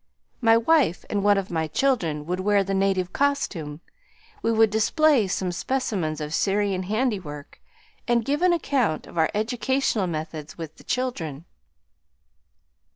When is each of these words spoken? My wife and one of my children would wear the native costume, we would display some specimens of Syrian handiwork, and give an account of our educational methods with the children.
My 0.41 0.57
wife 0.57 1.05
and 1.11 1.23
one 1.23 1.37
of 1.37 1.51
my 1.51 1.67
children 1.67 2.25
would 2.25 2.39
wear 2.39 2.63
the 2.63 2.73
native 2.73 3.13
costume, 3.13 3.81
we 4.41 4.51
would 4.51 4.71
display 4.71 5.27
some 5.27 5.51
specimens 5.51 6.19
of 6.19 6.33
Syrian 6.33 6.81
handiwork, 6.81 7.61
and 8.07 8.25
give 8.25 8.41
an 8.41 8.51
account 8.51 9.05
of 9.05 9.19
our 9.19 9.29
educational 9.35 10.07
methods 10.07 10.57
with 10.57 10.77
the 10.77 10.83
children. 10.83 11.45